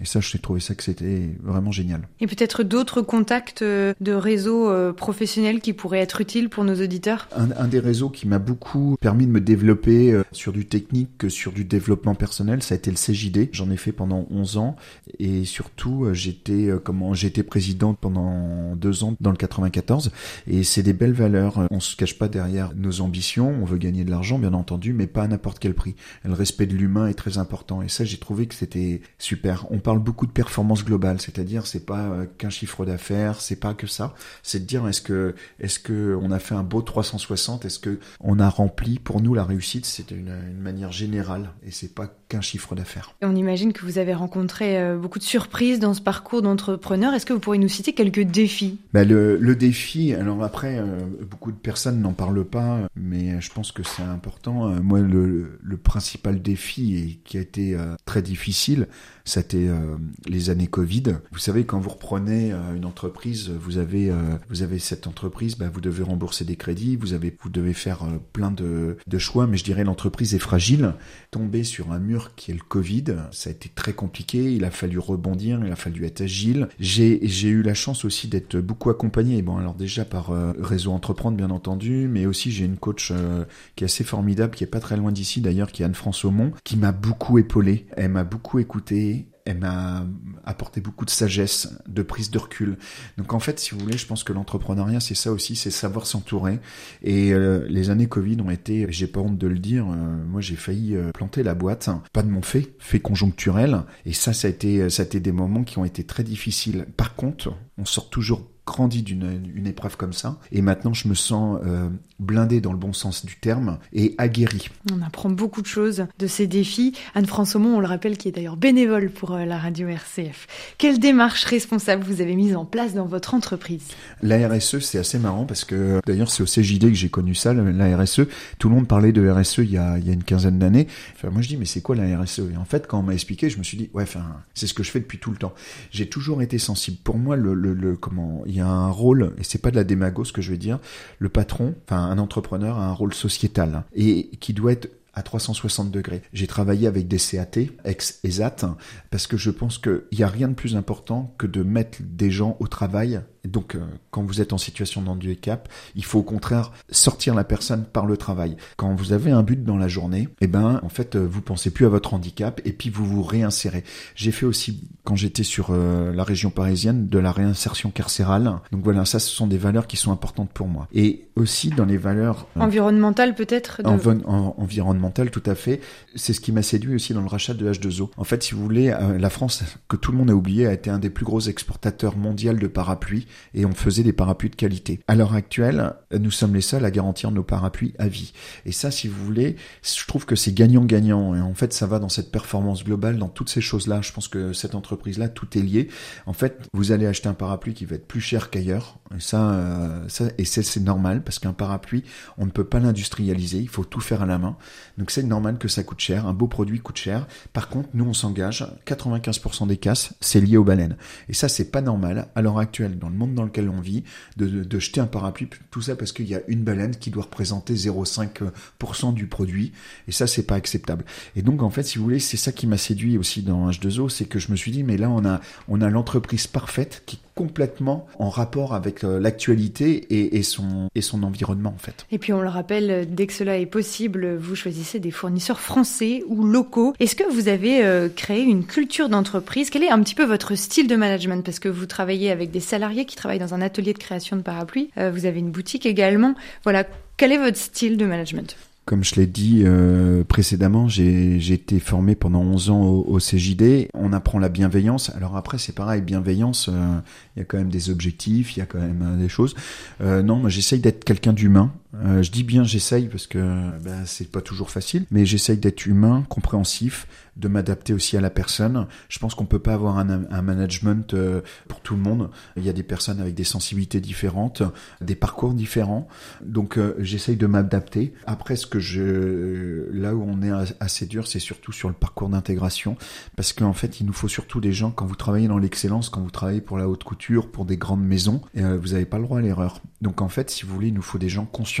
Et 0.00 0.04
ça, 0.04 0.20
j'ai 0.20 0.38
trouvé 0.38 0.60
ça 0.60 0.74
que 0.74 0.82
c'était 0.82 1.30
vraiment 1.42 1.72
génial. 1.72 2.08
Et 2.20 2.26
peut-être 2.26 2.62
d'autres 2.62 3.02
contacts 3.02 3.62
euh, 3.62 3.94
de 4.00 4.12
réseaux 4.12 4.70
euh, 4.70 4.92
professionnels 4.92 5.60
qui 5.60 5.72
pourraient 5.72 6.00
être 6.00 6.20
utiles 6.20 6.48
pour 6.48 6.64
nos 6.64 6.74
auditeurs? 6.74 7.28
Un, 7.36 7.50
un 7.52 7.68
des 7.68 7.78
réseaux 7.78 8.10
qui 8.10 8.26
m'a 8.26 8.38
beaucoup 8.38 8.96
permis 9.00 9.26
de 9.26 9.30
me 9.30 9.40
développer 9.40 10.12
euh, 10.12 10.22
sur 10.32 10.52
du 10.52 10.66
technique 10.66 11.10
que 11.18 11.28
sur 11.28 11.52
du 11.52 11.64
développement 11.64 12.14
personnel, 12.14 12.62
ça 12.62 12.74
a 12.74 12.78
été 12.78 12.90
le 12.90 12.96
CJD. 12.96 13.50
J'en 13.52 13.70
ai 13.70 13.76
fait 13.76 13.92
pendant 13.92 14.26
11 14.30 14.56
ans 14.56 14.76
et 15.18 15.44
surtout 15.44 16.08
j'étais 16.12 16.70
comment 16.84 17.14
j'étais 17.14 17.42
président 17.42 17.94
pendant 17.94 18.74
deux 18.76 19.04
ans 19.04 19.14
dans 19.20 19.30
le 19.30 19.36
94 19.36 20.10
et 20.46 20.62
c'est 20.62 20.82
des 20.82 20.92
belles 20.92 21.12
valeurs. 21.12 21.66
On 21.70 21.80
se 21.80 21.96
cache 21.96 22.18
pas 22.18 22.28
derrière 22.28 22.72
nos 22.76 23.00
ambitions, 23.00 23.54
on 23.60 23.64
veut 23.64 23.78
gagner 23.78 24.04
de 24.04 24.10
l'argent 24.10 24.38
bien 24.38 24.54
entendu, 24.54 24.92
mais 24.92 25.06
pas 25.06 25.22
à 25.22 25.28
n'importe 25.28 25.58
quel 25.58 25.74
prix. 25.74 25.94
Le 26.24 26.32
respect 26.32 26.66
de 26.66 26.74
l'humain 26.74 27.08
est 27.08 27.14
très 27.14 27.38
important 27.38 27.82
et 27.82 27.88
ça 27.88 28.04
j'ai 28.04 28.18
trouvé 28.18 28.46
que 28.46 28.54
c'était 28.54 29.00
super. 29.30 29.66
On 29.70 29.78
parle 29.78 30.00
beaucoup 30.00 30.26
de 30.26 30.32
performance 30.32 30.84
globale, 30.84 31.20
c'est-à-dire 31.20 31.64
c'est 31.64 31.86
pas 31.86 32.00
euh, 32.00 32.26
qu'un 32.38 32.50
chiffre 32.50 32.84
d'affaires, 32.84 33.40
c'est 33.40 33.60
pas 33.60 33.74
que 33.74 33.86
ça, 33.86 34.12
c'est 34.42 34.58
de 34.58 34.64
dire 34.64 34.88
est-ce 34.88 35.00
que 35.00 35.36
est-ce 35.60 35.78
que 35.78 36.18
on 36.20 36.32
a 36.32 36.40
fait 36.40 36.56
un 36.56 36.64
beau 36.64 36.82
360, 36.82 37.64
est-ce 37.64 37.78
que 37.78 38.00
on 38.18 38.40
a 38.40 38.48
rempli 38.48 38.98
pour 38.98 39.20
nous 39.20 39.32
la 39.32 39.44
réussite, 39.44 39.86
c'est 39.86 40.10
une, 40.10 40.34
une 40.50 40.60
manière 40.60 40.90
générale 40.90 41.50
et 41.64 41.70
c'est 41.70 41.94
pas 41.94 42.12
qu'un 42.28 42.40
chiffre 42.40 42.74
d'affaires. 42.74 43.14
On 43.22 43.36
imagine 43.36 43.72
que 43.72 43.84
vous 43.84 43.98
avez 43.98 44.14
rencontré 44.14 44.80
euh, 44.80 44.96
beaucoup 44.96 45.20
de 45.20 45.24
surprises 45.24 45.78
dans 45.78 45.94
ce 45.94 46.00
parcours 46.00 46.42
d'entrepreneur. 46.42 47.14
Est-ce 47.14 47.26
que 47.26 47.32
vous 47.32 47.40
pourriez 47.40 47.60
nous 47.60 47.68
citer 47.68 47.92
quelques 47.92 48.22
défis? 48.22 48.80
Bah, 48.92 49.04
le, 49.04 49.36
le 49.36 49.54
défi, 49.54 50.12
alors 50.12 50.42
après, 50.42 50.78
euh, 50.78 50.98
beaucoup 51.22 51.52
de 51.52 51.56
personnes 51.56 52.00
n'en 52.00 52.14
parlent 52.14 52.44
pas, 52.44 52.80
mais 52.96 53.40
je 53.40 53.50
pense 53.52 53.70
que 53.70 53.84
c'est 53.84 54.02
important. 54.02 54.70
Moi, 54.82 55.00
le, 55.00 55.58
le 55.62 55.76
principal 55.76 56.42
défi 56.42 56.96
et 56.96 57.20
qui 57.24 57.38
a 57.38 57.40
été 57.40 57.76
très 58.04 58.22
difficile, 58.22 58.88
c'était 59.24 59.68
euh, 59.68 59.96
les 60.26 60.50
années 60.50 60.66
Covid. 60.66 61.02
Vous 61.32 61.38
savez, 61.38 61.64
quand 61.64 61.78
vous 61.78 61.90
reprenez 61.90 62.52
euh, 62.52 62.74
une 62.76 62.84
entreprise, 62.84 63.50
vous 63.50 63.78
avez, 63.78 64.10
euh, 64.10 64.36
vous 64.48 64.62
avez 64.62 64.78
cette 64.78 65.06
entreprise, 65.06 65.56
bah, 65.56 65.70
vous 65.72 65.80
devez 65.80 66.02
rembourser 66.02 66.44
des 66.44 66.56
crédits, 66.56 66.96
vous 66.96 67.12
avez, 67.12 67.36
vous 67.42 67.50
devez 67.50 67.72
faire 67.72 68.04
euh, 68.04 68.18
plein 68.32 68.50
de, 68.50 68.96
de 69.06 69.18
choix, 69.18 69.46
mais 69.46 69.56
je 69.56 69.64
dirais 69.64 69.84
l'entreprise 69.84 70.34
est 70.34 70.38
fragile. 70.38 70.94
Tomber 71.30 71.64
sur 71.64 71.92
un 71.92 71.98
mur 71.98 72.34
qui 72.34 72.50
est 72.50 72.54
le 72.54 72.60
Covid, 72.66 73.04
ça 73.30 73.50
a 73.50 73.52
été 73.52 73.70
très 73.74 73.92
compliqué. 73.92 74.52
Il 74.54 74.64
a 74.64 74.70
fallu 74.70 74.98
rebondir, 74.98 75.60
il 75.64 75.72
a 75.72 75.76
fallu 75.76 76.04
être 76.04 76.22
agile. 76.22 76.68
J'ai, 76.78 77.20
j'ai 77.22 77.48
eu 77.48 77.62
la 77.62 77.74
chance 77.74 78.04
aussi 78.04 78.28
d'être 78.28 78.58
beaucoup 78.58 78.90
accompagné. 78.90 79.42
Bon, 79.42 79.56
alors 79.56 79.74
déjà 79.74 80.04
par 80.04 80.30
euh, 80.30 80.52
Réseau 80.58 80.92
Entreprendre, 80.92 81.36
bien 81.36 81.50
entendu, 81.50 82.08
mais 82.08 82.26
aussi 82.26 82.50
j'ai 82.50 82.64
une 82.64 82.76
coach 82.76 83.10
euh, 83.12 83.44
qui 83.76 83.84
est 83.84 83.86
assez 83.86 84.04
formidable, 84.04 84.54
qui 84.54 84.64
est 84.64 84.68
pas 84.68 84.80
très 84.80 84.96
loin 84.96 85.12
d'ici 85.12 85.40
d'ailleurs, 85.40 85.72
qui 85.72 85.82
est 85.82 85.84
Anne-France 85.84 86.24
Aumont, 86.24 86.52
qui 86.64 86.76
m'a 86.76 86.92
beaucoup 86.92 87.38
épaulé. 87.38 87.86
Elle 87.96 88.10
m'a 88.10 88.24
beaucoup 88.24 88.58
écouté. 88.58 89.19
M'a 89.58 90.06
apporté 90.44 90.80
beaucoup 90.80 91.04
de 91.04 91.10
sagesse, 91.10 91.68
de 91.86 92.02
prise 92.02 92.30
de 92.30 92.38
recul. 92.38 92.78
Donc 93.18 93.32
en 93.32 93.40
fait, 93.40 93.58
si 93.58 93.72
vous 93.72 93.80
voulez, 93.80 93.98
je 93.98 94.06
pense 94.06 94.24
que 94.24 94.32
l'entrepreneuriat, 94.32 95.00
c'est 95.00 95.14
ça 95.14 95.32
aussi, 95.32 95.56
c'est 95.56 95.70
savoir 95.70 96.06
s'entourer. 96.06 96.60
Et 97.02 97.32
euh, 97.32 97.66
les 97.68 97.90
années 97.90 98.06
Covid 98.06 98.40
ont 98.40 98.50
été, 98.50 98.86
j'ai 98.90 99.06
pas 99.06 99.20
honte 99.20 99.38
de 99.38 99.46
le 99.46 99.58
dire, 99.58 99.86
euh, 99.88 100.24
moi 100.26 100.40
j'ai 100.40 100.56
failli 100.56 100.96
euh, 100.96 101.10
planter 101.12 101.42
la 101.42 101.54
boîte, 101.54 101.90
pas 102.12 102.22
de 102.22 102.28
mon 102.28 102.42
fait, 102.42 102.74
fait 102.78 103.00
conjoncturel. 103.00 103.82
Et 104.06 104.12
ça, 104.12 104.32
ça 104.32 104.48
a 104.48 104.50
été, 104.50 104.88
ça 104.88 105.02
a 105.02 105.06
été 105.06 105.20
des 105.20 105.32
moments 105.32 105.64
qui 105.64 105.78
ont 105.78 105.84
été 105.84 106.04
très 106.04 106.24
difficiles. 106.24 106.86
Par 106.96 107.14
contre, 107.14 107.54
on 107.78 107.84
sort 107.84 108.10
toujours 108.10 108.46
grandi 108.70 109.02
d'une 109.02 109.50
une 109.54 109.66
épreuve 109.66 109.96
comme 109.96 110.12
ça. 110.12 110.38
Et 110.52 110.62
maintenant, 110.62 110.94
je 110.94 111.08
me 111.08 111.14
sens 111.14 111.58
euh, 111.64 111.88
blindé 112.20 112.60
dans 112.60 112.72
le 112.72 112.78
bon 112.78 112.92
sens 112.92 113.24
du 113.24 113.36
terme 113.36 113.78
et 113.92 114.14
aguerri. 114.18 114.68
On 114.92 115.02
apprend 115.02 115.30
beaucoup 115.30 115.62
de 115.62 115.66
choses 115.66 116.06
de 116.18 116.26
ces 116.26 116.46
défis. 116.46 116.94
Anne-France 117.14 117.56
Aumont, 117.56 117.76
on 117.76 117.80
le 117.80 117.86
rappelle, 117.86 118.16
qui 118.16 118.28
est 118.28 118.32
d'ailleurs 118.32 118.56
bénévole 118.56 119.10
pour 119.10 119.32
euh, 119.32 119.44
la 119.44 119.58
radio 119.58 119.88
RCF. 119.88 120.46
Quelle 120.78 121.00
démarche 121.00 121.44
responsable 121.44 122.04
vous 122.04 122.20
avez 122.20 122.36
mise 122.36 122.54
en 122.54 122.64
place 122.64 122.94
dans 122.94 123.06
votre 123.06 123.34
entreprise? 123.34 123.88
La 124.22 124.48
RSE, 124.48 124.78
c'est 124.78 124.98
assez 124.98 125.18
marrant 125.18 125.46
parce 125.46 125.64
que 125.64 126.00
d'ailleurs, 126.06 126.30
c'est 126.30 126.42
au 126.42 126.46
CJD 126.46 126.88
que 126.88 126.94
j'ai 126.94 127.10
connu 127.10 127.34
ça, 127.34 127.52
la 127.52 127.96
RSE. 127.96 128.22
Tout 128.58 128.68
le 128.68 128.74
monde 128.74 128.86
parlait 128.86 129.12
de 129.12 129.28
RSE 129.28 129.58
il 129.58 129.72
y 129.72 129.78
a, 129.78 129.98
il 129.98 130.06
y 130.06 130.10
a 130.10 130.12
une 130.12 130.24
quinzaine 130.24 130.58
d'années. 130.58 130.86
Enfin, 131.16 131.30
moi, 131.30 131.42
je 131.42 131.48
dis, 131.48 131.56
mais 131.56 131.64
c'est 131.64 131.80
quoi 131.80 131.96
la 131.96 132.20
RSE 132.20 132.40
Et 132.52 132.56
en 132.56 132.64
fait, 132.64 132.86
quand 132.86 133.00
on 133.00 133.02
m'a 133.02 133.14
expliqué, 133.14 133.50
je 133.50 133.58
me 133.58 133.64
suis 133.64 133.76
dit, 133.76 133.90
ouais, 133.94 134.04
enfin, 134.04 134.24
c'est 134.54 134.66
ce 134.66 134.74
que 134.74 134.82
je 134.82 134.90
fais 134.90 135.00
depuis 135.00 135.18
tout 135.18 135.30
le 135.30 135.36
temps. 135.36 135.52
J'ai 135.90 136.08
toujours 136.08 136.42
été 136.42 136.58
sensible. 136.58 136.98
Pour 137.02 137.18
moi, 137.18 137.36
le, 137.36 137.54
le, 137.54 137.74
le 137.74 137.96
comment, 137.96 138.42
il 138.46 138.54
y 138.54 138.59
a 138.59 138.59
un 138.60 138.90
rôle, 138.90 139.34
et 139.38 139.44
c'est 139.44 139.58
pas 139.58 139.70
de 139.70 139.76
la 139.76 139.84
démago 139.84 140.24
ce 140.24 140.32
que 140.32 140.42
je 140.42 140.50
vais 140.50 140.58
dire, 140.58 140.78
le 141.18 141.28
patron, 141.28 141.74
enfin, 141.84 142.02
un 142.02 142.18
entrepreneur 142.18 142.78
a 142.78 142.86
un 142.86 142.92
rôle 142.92 143.14
sociétal 143.14 143.74
hein, 143.74 143.84
et 143.94 144.30
qui 144.40 144.52
doit 144.52 144.72
être 144.72 144.88
à 145.12 145.22
360 145.22 145.90
degrés. 145.90 146.22
J'ai 146.32 146.46
travaillé 146.46 146.86
avec 146.86 147.08
des 147.08 147.18
CAT, 147.18 147.60
ex-ESAT, 147.84 148.76
parce 149.10 149.26
que 149.26 149.36
je 149.36 149.50
pense 149.50 149.78
qu'il 149.78 150.02
n'y 150.12 150.22
a 150.22 150.28
rien 150.28 150.48
de 150.48 150.54
plus 150.54 150.76
important 150.76 151.34
que 151.38 151.46
de 151.46 151.62
mettre 151.62 151.98
des 152.02 152.30
gens 152.30 152.56
au 152.60 152.68
travail. 152.68 153.20
Donc, 153.46 153.74
euh, 153.74 153.80
quand 154.10 154.22
vous 154.22 154.40
êtes 154.40 154.52
en 154.52 154.58
situation 154.58 155.00
de 155.02 155.08
handicap, 155.08 155.68
il 155.96 156.04
faut 156.04 156.18
au 156.18 156.22
contraire 156.22 156.72
sortir 156.90 157.34
la 157.34 157.44
personne 157.44 157.84
par 157.84 158.04
le 158.06 158.16
travail. 158.16 158.56
Quand 158.76 158.94
vous 158.94 159.12
avez 159.12 159.30
un 159.30 159.42
but 159.42 159.64
dans 159.64 159.76
la 159.78 159.88
journée, 159.88 160.28
eh 160.40 160.46
ben, 160.46 160.78
en 160.82 160.88
fait, 160.90 161.16
euh, 161.16 161.26
vous 161.26 161.40
pensez 161.40 161.70
plus 161.70 161.86
à 161.86 161.88
votre 161.88 162.12
handicap 162.12 162.60
et 162.64 162.72
puis 162.72 162.90
vous 162.90 163.06
vous 163.06 163.22
réinsérez. 163.22 163.82
J'ai 164.14 164.30
fait 164.32 164.44
aussi, 164.46 164.82
quand 165.04 165.16
j'étais 165.16 165.42
sur 165.42 165.68
euh, 165.70 166.12
la 166.12 166.22
région 166.24 166.50
parisienne, 166.50 167.08
de 167.08 167.18
la 167.18 167.32
réinsertion 167.32 167.90
carcérale. 167.90 168.52
Donc 168.72 168.82
voilà, 168.84 169.04
ça, 169.06 169.18
ce 169.18 169.28
sont 169.30 169.46
des 169.46 169.58
valeurs 169.58 169.86
qui 169.86 169.96
sont 169.96 170.12
importantes 170.12 170.50
pour 170.50 170.68
moi. 170.68 170.86
Et 170.92 171.28
aussi 171.36 171.70
dans 171.70 171.86
les 171.86 171.96
valeurs 171.96 172.46
euh, 172.56 172.60
Environnementale 172.60 173.34
peut-être 173.34 173.82
de- 173.82 173.88
Envi- 173.88 174.22
en- 174.26 174.54
environnemental, 174.58 175.30
tout 175.30 175.42
à 175.46 175.54
fait. 175.54 175.80
C'est 176.14 176.32
ce 176.34 176.40
qui 176.40 176.52
m'a 176.52 176.62
séduit 176.62 176.94
aussi 176.94 177.14
dans 177.14 177.22
le 177.22 177.28
rachat 177.28 177.54
de 177.54 177.70
H2O. 177.72 178.10
En 178.18 178.24
fait, 178.24 178.42
si 178.42 178.54
vous 178.54 178.62
voulez, 178.62 178.90
euh, 178.90 179.18
la 179.18 179.30
France, 179.30 179.62
que 179.88 179.96
tout 179.96 180.12
le 180.12 180.18
monde 180.18 180.30
a 180.30 180.34
oublié, 180.34 180.66
a 180.66 180.72
été 180.72 180.90
un 180.90 180.98
des 180.98 181.08
plus 181.10 181.24
gros 181.24 181.40
exportateurs 181.40 182.16
mondiaux 182.18 182.52
de 182.52 182.66
parapluies 182.66 183.26
et 183.54 183.64
on 183.64 183.72
faisait 183.72 184.02
des 184.02 184.12
parapluies 184.12 184.50
de 184.50 184.56
qualité. 184.56 185.00
À 185.08 185.14
l'heure 185.14 185.34
actuelle, 185.34 185.94
nous 186.18 186.30
sommes 186.30 186.54
les 186.54 186.60
seuls 186.60 186.84
à 186.84 186.90
garantir 186.90 187.30
nos 187.30 187.42
parapluies 187.42 187.94
à 187.98 188.08
vie. 188.08 188.32
Et 188.66 188.72
ça, 188.72 188.90
si 188.90 189.08
vous 189.08 189.24
voulez, 189.24 189.56
je 189.82 190.06
trouve 190.06 190.26
que 190.26 190.36
c'est 190.36 190.52
gagnant-gagnant. 190.52 191.34
Et 191.34 191.40
en 191.40 191.54
fait, 191.54 191.72
ça 191.72 191.86
va 191.86 191.98
dans 191.98 192.08
cette 192.08 192.30
performance 192.30 192.84
globale, 192.84 193.18
dans 193.18 193.28
toutes 193.28 193.50
ces 193.50 193.60
choses-là. 193.60 194.00
Je 194.02 194.12
pense 194.12 194.28
que 194.28 194.52
cette 194.52 194.74
entreprise-là, 194.74 195.28
tout 195.28 195.58
est 195.58 195.62
lié. 195.62 195.88
En 196.26 196.32
fait, 196.32 196.68
vous 196.72 196.92
allez 196.92 197.06
acheter 197.06 197.28
un 197.28 197.34
parapluie 197.34 197.74
qui 197.74 197.84
va 197.84 197.96
être 197.96 198.06
plus 198.06 198.20
cher 198.20 198.50
qu'ailleurs. 198.50 198.98
Et 199.16 199.20
ça, 199.20 199.52
euh, 199.52 200.08
ça 200.08 200.26
et 200.38 200.44
c'est 200.44 200.80
normal 200.80 201.22
parce 201.22 201.38
qu'un 201.38 201.52
parapluie, 201.52 202.04
on 202.38 202.46
ne 202.46 202.50
peut 202.50 202.64
pas 202.64 202.80
l'industrialiser. 202.80 203.58
Il 203.58 203.68
faut 203.68 203.84
tout 203.84 204.00
faire 204.00 204.22
à 204.22 204.26
la 204.26 204.38
main. 204.38 204.56
Donc 204.98 205.10
c'est 205.10 205.22
normal 205.22 205.58
que 205.58 205.68
ça 205.68 205.82
coûte 205.82 206.00
cher. 206.00 206.26
Un 206.26 206.32
beau 206.32 206.46
produit 206.46 206.80
coûte 206.80 206.96
cher. 206.96 207.26
Par 207.52 207.68
contre, 207.68 207.88
nous, 207.94 208.04
on 208.04 208.14
s'engage. 208.14 208.66
95% 208.86 209.66
des 209.66 209.76
casses, 209.76 210.14
c'est 210.20 210.40
lié 210.40 210.56
aux 210.56 210.64
baleines. 210.64 210.96
Et 211.28 211.34
ça, 211.34 211.48
c'est 211.48 211.70
pas 211.70 211.80
normal. 211.80 212.28
À 212.34 212.42
l'heure 212.42 212.58
actuelle, 212.58 212.98
dans 212.98 213.08
le 213.08 213.16
monde 213.20 213.34
dans 213.34 213.44
lequel 213.44 213.68
on 213.68 213.80
vit, 213.80 214.02
de, 214.36 214.78
jeter 214.78 215.00
un 215.00 215.06
parapluie, 215.06 215.48
tout 215.70 215.82
ça 215.82 215.96
parce 215.96 216.12
qu'il 216.12 216.26
y 216.26 216.34
a 216.34 216.40
une 216.48 216.64
baleine 216.64 216.96
qui 216.96 217.10
doit 217.10 217.24
représenter 217.24 217.74
0,5% 217.74 219.14
du 219.14 219.26
produit. 219.26 219.72
Et 220.08 220.12
ça, 220.12 220.26
c'est 220.26 220.42
pas 220.42 220.56
acceptable. 220.56 221.04
Et 221.36 221.42
donc, 221.42 221.62
en 221.62 221.70
fait, 221.70 221.82
si 221.82 221.98
vous 221.98 222.04
voulez, 222.04 222.18
c'est 222.18 222.36
ça 222.36 222.52
qui 222.52 222.66
m'a 222.66 222.78
séduit 222.78 223.18
aussi 223.18 223.42
dans 223.42 223.70
H2O, 223.70 224.08
c'est 224.08 224.24
que 224.24 224.38
je 224.38 224.50
me 224.50 224.56
suis 224.56 224.72
dit, 224.72 224.82
mais 224.82 224.96
là, 224.96 225.10
on 225.10 225.24
a, 225.24 225.40
on 225.68 225.80
a 225.80 225.90
l'entreprise 225.90 226.46
parfaite 226.46 227.02
qui 227.06 227.18
complètement 227.34 228.06
en 228.18 228.28
rapport 228.28 228.74
avec 228.74 229.04
euh, 229.04 229.18
l'actualité 229.18 230.06
et, 230.10 230.42
son, 230.42 230.88
environnement 231.22 231.72
en 231.74 231.78
fait. 231.78 232.06
Et 232.10 232.18
puis 232.18 232.32
on 232.32 232.40
le 232.40 232.48
rappelle, 232.48 233.08
dès 233.12 233.26
que 233.26 233.32
cela 233.32 233.58
est 233.58 233.66
possible, 233.66 234.36
vous 234.36 234.54
choisissez 234.54 235.00
des 235.00 235.10
fournisseurs 235.10 235.60
français 235.60 236.22
ou 236.26 236.44
locaux. 236.44 236.94
Est-ce 237.00 237.16
que 237.16 237.30
vous 237.30 237.48
avez 237.48 237.84
euh, 237.84 238.08
créé 238.08 238.42
une 238.42 238.64
culture 238.64 239.08
d'entreprise? 239.08 239.70
Quel 239.70 239.82
est 239.82 239.90
un 239.90 240.00
petit 240.02 240.14
peu 240.14 240.24
votre 240.24 240.54
style 240.54 240.86
de 240.86 240.96
management? 240.96 241.44
Parce 241.44 241.58
que 241.58 241.68
vous 241.68 241.86
travaillez 241.86 242.30
avec 242.30 242.50
des 242.50 242.60
salariés 242.60 243.04
qui 243.04 243.16
travaillent 243.16 243.38
dans 243.38 243.54
un 243.54 243.62
atelier 243.62 243.92
de 243.92 243.98
création 243.98 244.36
de 244.36 244.42
parapluies, 244.42 244.90
euh, 244.98 245.10
vous 245.10 245.26
avez 245.26 245.38
une 245.38 245.50
boutique 245.50 245.86
également. 245.86 246.34
Voilà, 246.64 246.84
quel 247.16 247.32
est 247.32 247.38
votre 247.38 247.58
style 247.58 247.96
de 247.96 248.06
management? 248.06 248.56
Comme 248.90 249.04
je 249.04 249.14
l'ai 249.14 249.28
dit 249.28 249.62
euh, 249.64 250.24
précédemment, 250.24 250.88
j'ai 250.88 251.52
été 251.52 251.78
formé 251.78 252.16
pendant 252.16 252.40
11 252.40 252.70
ans 252.70 252.82
au, 252.82 253.04
au, 253.06 253.18
CJD. 253.18 253.86
On 253.94 254.12
apprend 254.12 254.40
la 254.40 254.48
bienveillance. 254.48 255.12
Alors 255.14 255.36
après, 255.36 255.58
c'est 255.58 255.76
pareil, 255.76 256.02
bienveillance, 256.02 256.68
euh, 256.68 256.98
il 257.36 257.38
y 257.38 257.42
a 257.42 257.44
quand 257.44 257.58
même 257.58 257.68
des 257.68 257.88
objectifs, 257.88 258.56
il 258.56 258.58
y 258.58 258.62
a 258.62 258.66
quand 258.66 258.80
même 258.80 259.02
euh, 259.02 259.16
des 259.16 259.28
choses. 259.28 259.54
Non, 260.00 260.38
moi 260.38 260.50
j'essaye 260.50 260.80
d'être 260.80 261.04
quelqu'un 261.04 261.32
d'humain. 261.32 261.70
Euh, 261.94 262.22
je 262.22 262.30
dis 262.30 262.44
bien 262.44 262.62
j'essaye 262.62 263.08
parce 263.08 263.26
que 263.26 263.38
ben, 263.80 264.04
c'est 264.06 264.30
pas 264.30 264.40
toujours 264.40 264.70
facile, 264.70 265.06
mais 265.10 265.26
j'essaye 265.26 265.58
d'être 265.58 265.86
humain, 265.86 266.24
compréhensif, 266.28 267.06
de 267.36 267.48
m'adapter 267.48 267.92
aussi 267.92 268.16
à 268.16 268.20
la 268.20 268.30
personne. 268.30 268.86
Je 269.08 269.18
pense 269.18 269.34
qu'on 269.34 269.46
peut 269.46 269.58
pas 269.58 269.74
avoir 269.74 269.98
un, 269.98 270.42
management 270.42 271.14
euh, 271.14 271.40
pour 271.68 271.80
tout 271.80 271.94
le 271.94 272.00
monde. 272.00 272.30
Il 272.56 272.64
y 272.64 272.68
a 272.68 272.72
des 272.72 272.82
personnes 272.82 273.20
avec 273.20 273.34
des 273.34 273.44
sensibilités 273.44 274.00
différentes, 274.00 274.62
des 275.00 275.14
parcours 275.14 275.54
différents. 275.54 276.06
Donc 276.44 276.78
euh, 276.78 276.94
j'essaye 276.98 277.36
de 277.36 277.46
m'adapter. 277.46 278.12
Après, 278.26 278.56
ce 278.56 278.66
que 278.66 278.78
je, 278.78 279.90
là 279.92 280.14
où 280.14 280.22
on 280.22 280.42
est 280.42 280.74
assez 280.80 281.06
dur, 281.06 281.26
c'est 281.26 281.40
surtout 281.40 281.72
sur 281.72 281.88
le 281.88 281.94
parcours 281.94 282.28
d'intégration, 282.28 282.96
parce 283.36 283.52
qu'en 283.52 283.72
fait, 283.72 284.00
il 284.00 284.06
nous 284.06 284.12
faut 284.12 284.28
surtout 284.28 284.60
des 284.60 284.72
gens 284.72 284.90
quand 284.90 285.06
vous 285.06 285.16
travaillez 285.16 285.48
dans 285.48 285.58
l'excellence, 285.58 286.08
quand 286.08 286.20
vous 286.20 286.30
travaillez 286.30 286.60
pour 286.60 286.78
la 286.78 286.88
haute 286.88 287.04
couture, 287.04 287.50
pour 287.50 287.64
des 287.64 287.76
grandes 287.76 288.04
maisons, 288.04 288.42
vous 288.54 288.88
n'avez 288.88 289.06
pas 289.06 289.18
le 289.18 289.24
droit 289.24 289.38
à 289.38 289.42
l'erreur. 289.42 289.80
Donc 290.00 290.22
en 290.22 290.28
fait, 290.28 290.50
si 290.50 290.64
vous 290.64 290.74
voulez, 290.74 290.88
il 290.88 290.94
nous 290.94 291.02
faut 291.02 291.18
des 291.18 291.28
gens 291.28 291.44
conscients 291.44 291.79